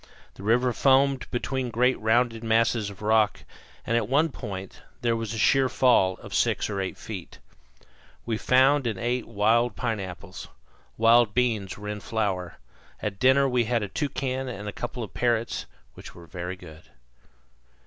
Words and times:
The 0.33 0.41
river 0.41 0.73
foamed 0.73 1.29
between 1.29 1.69
great 1.69 1.99
rounded 1.99 2.43
masses 2.43 2.89
of 2.89 3.03
rock, 3.03 3.43
and 3.85 3.95
at 3.95 4.09
one 4.09 4.29
point 4.29 4.81
there 5.01 5.15
was 5.15 5.31
a 5.31 5.37
sheer 5.37 5.69
fall 5.69 6.15
of 6.23 6.33
six 6.33 6.71
or 6.71 6.81
eight 6.81 6.97
feet. 6.97 7.37
We 8.25 8.39
found 8.39 8.87
and 8.87 8.97
ate 8.97 9.27
wild 9.27 9.75
pineapples. 9.75 10.47
Wild 10.97 11.35
beans 11.35 11.77
were 11.77 11.87
in 11.87 11.99
flower. 11.99 12.57
At 12.99 13.19
dinner 13.19 13.47
we 13.47 13.65
had 13.65 13.83
a 13.83 13.87
toucan 13.87 14.47
and 14.49 14.67
a 14.67 14.73
couple 14.73 15.03
of 15.03 15.13
parrots, 15.13 15.67
which 15.93 16.15
were 16.15 16.25
very 16.25 16.55
good. 16.55 16.81